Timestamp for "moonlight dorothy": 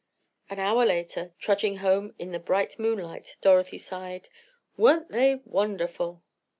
2.79-3.77